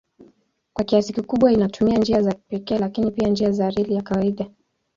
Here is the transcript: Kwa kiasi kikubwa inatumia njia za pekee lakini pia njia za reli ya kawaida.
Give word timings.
Kwa 0.73 0.83
kiasi 0.85 1.13
kikubwa 1.13 1.51
inatumia 1.51 1.97
njia 1.97 2.21
za 2.21 2.33
pekee 2.33 2.77
lakini 2.79 3.11
pia 3.11 3.27
njia 3.27 3.51
za 3.51 3.69
reli 3.69 3.93
ya 3.95 4.01
kawaida. 4.01 4.49